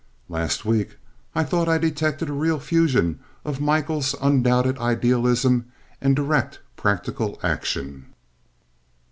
Last 0.29 0.65
week 0.65 0.97
I 1.35 1.43
thought 1.43 1.69
I 1.69 1.77
detected 1.77 2.27
a 2.27 2.33
real 2.33 2.57
fusion 2.59 3.19
of 3.45 3.61
Michael's 3.61 4.15
undoubted 4.19 4.79
idealism 4.79 5.65
and 6.01 6.15
direct 6.15 6.59
practical 6.75 7.39
action. 7.43 8.07